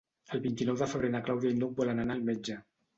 [0.37, 2.63] El vint-i-nou de febrer na Clàudia i n'Hug volen anar al metge.